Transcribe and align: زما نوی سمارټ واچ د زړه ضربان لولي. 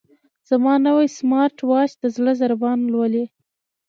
زما 0.49 0.73
نوی 0.85 1.07
سمارټ 1.17 1.57
واچ 1.69 1.91
د 2.01 2.03
زړه 2.15 2.31
ضربان 2.41 2.79
لولي. 2.91 3.25